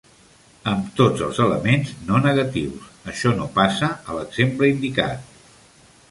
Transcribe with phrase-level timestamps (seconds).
[0.69, 5.29] Amb tots els elements no negatius, això no passa a l'exemple indicat.